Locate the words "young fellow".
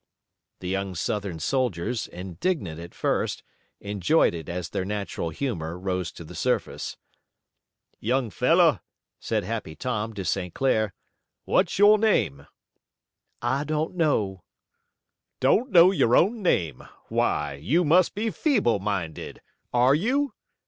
7.99-8.79